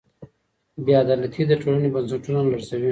بې 0.83 0.93
عدالتي 1.03 1.41
د 1.47 1.51
ټولني 1.61 1.89
بنسټونه 1.93 2.39
لړزوي. 2.43 2.79